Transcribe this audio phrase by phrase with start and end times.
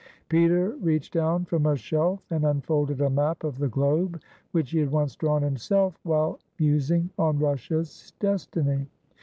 [0.29, 4.19] Peter reached down from a shelf, and unfolded a map of the globe
[4.51, 8.87] which he had once drawn himself while mus ing on Russia's destiny.